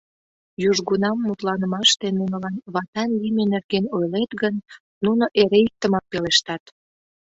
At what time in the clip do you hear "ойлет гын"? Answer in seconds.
3.97-4.55